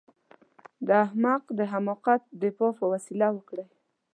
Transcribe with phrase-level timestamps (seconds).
[0.87, 3.67] د احمق د حماقت دفاع په وسيله وکړئ.